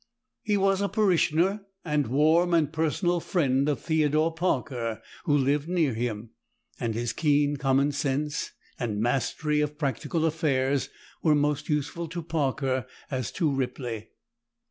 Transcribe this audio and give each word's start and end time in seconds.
He 0.41 0.57
was 0.57 0.81
a 0.81 0.89
parishioner 0.89 1.61
and 1.85 2.07
warm 2.07 2.69
personal 2.69 3.19
friend 3.19 3.69
of 3.69 3.79
Theodore 3.81 4.33
Parker, 4.33 4.99
who 5.25 5.37
lived 5.37 5.67
near 5.69 5.93
him, 5.93 6.31
and 6.79 6.95
his 6.95 7.13
keen 7.13 7.55
common 7.57 7.91
sense 7.91 8.49
and 8.79 8.99
mastery 8.99 9.59
of 9.61 9.77
practical 9.77 10.25
affairs 10.25 10.89
were 11.21 11.35
most 11.35 11.69
useful 11.69 12.07
to 12.07 12.23
Parker 12.23 12.87
as 13.11 13.31
to 13.33 13.51
Ripley. 13.53 14.07